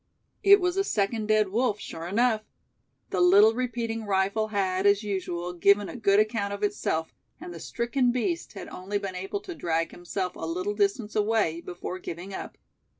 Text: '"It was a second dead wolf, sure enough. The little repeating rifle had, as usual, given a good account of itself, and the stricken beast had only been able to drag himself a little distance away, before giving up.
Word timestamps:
'"It 0.51 0.59
was 0.59 0.77
a 0.77 0.83
second 0.83 1.27
dead 1.27 1.49
wolf, 1.49 1.79
sure 1.79 2.07
enough. 2.07 2.41
The 3.11 3.21
little 3.21 3.53
repeating 3.53 4.03
rifle 4.07 4.47
had, 4.47 4.87
as 4.87 5.03
usual, 5.03 5.53
given 5.53 5.87
a 5.87 5.95
good 5.95 6.19
account 6.19 6.53
of 6.53 6.63
itself, 6.63 7.13
and 7.39 7.53
the 7.53 7.59
stricken 7.59 8.11
beast 8.11 8.53
had 8.53 8.67
only 8.69 8.97
been 8.97 9.13
able 9.13 9.41
to 9.41 9.53
drag 9.53 9.91
himself 9.91 10.35
a 10.35 10.39
little 10.47 10.73
distance 10.73 11.15
away, 11.15 11.61
before 11.63 11.99
giving 11.99 12.33
up. 12.33 12.57